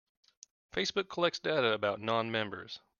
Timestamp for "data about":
1.37-2.01